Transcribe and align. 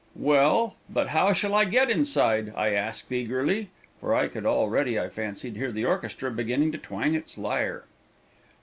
"Well, 0.17 0.77
but 0.89 1.09
how 1.09 1.31
shall 1.31 1.53
I 1.53 1.63
get 1.63 1.91
inside?" 1.91 2.53
I 2.57 2.69
asked 2.69 3.11
eagerly, 3.11 3.69
for 3.99 4.15
I 4.15 4.29
could 4.29 4.47
already, 4.47 4.99
I 4.99 5.09
fancied, 5.09 5.57
hear 5.57 5.71
the 5.71 5.85
orchestra 5.85 6.31
beginning 6.31 6.71
to 6.71 6.79
twang 6.79 7.13
its 7.13 7.37
lyre. 7.37 7.85